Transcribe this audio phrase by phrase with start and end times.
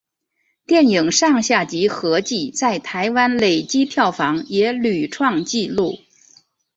[0.65, 5.99] 电影上下集合计在台湾累积票房也屡创纪录。